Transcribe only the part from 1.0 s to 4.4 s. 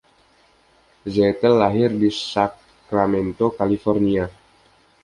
Zettel lahir di Sacramento, California.